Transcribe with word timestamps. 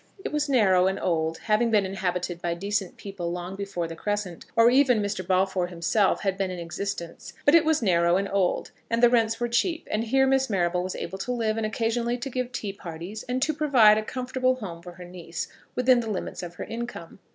It 0.25 0.31
was 0.33 0.49
narrow 0.49 0.87
and 0.87 0.99
old, 0.99 1.37
having 1.43 1.69
been 1.69 1.85
inhabited 1.85 2.41
by 2.41 2.55
decent 2.55 2.97
people 2.97 3.31
long 3.31 3.55
before 3.55 3.87
the 3.87 3.95
Crescent, 3.95 4.47
or 4.55 4.71
even 4.71 4.99
Mr. 4.99 5.21
Balfour 5.23 5.67
himself, 5.67 6.21
had 6.21 6.39
been 6.39 6.49
in 6.49 6.57
existence; 6.57 7.33
but 7.45 7.53
it 7.53 7.63
was 7.63 7.83
narrow 7.83 8.17
and 8.17 8.27
old, 8.27 8.71
and 8.89 9.03
the 9.03 9.11
rents 9.11 9.39
were 9.39 9.47
cheap, 9.47 9.87
and 9.91 10.05
here 10.05 10.25
Miss 10.25 10.49
Marrable 10.49 10.81
was 10.81 10.95
able 10.95 11.19
to 11.19 11.31
live, 11.31 11.55
and 11.55 11.67
occasionally 11.67 12.17
to 12.17 12.31
give 12.31 12.51
tea 12.51 12.73
parties, 12.73 13.21
and 13.29 13.43
to 13.43 13.53
provide 13.53 13.99
a 13.99 14.03
comfortable 14.03 14.55
home 14.55 14.81
for 14.81 14.93
her 14.93 15.05
niece, 15.05 15.47
within 15.75 15.99
the 15.99 16.09
limits 16.09 16.41
of 16.41 16.55
her 16.55 16.63
income. 16.63 17.19